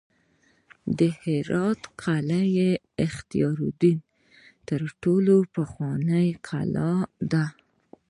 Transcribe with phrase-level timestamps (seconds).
[0.97, 2.69] د هرات قلعه
[3.05, 3.99] اختیارالدین
[4.67, 6.93] تر ټولو پخوانۍ کلا
[7.31, 7.45] ده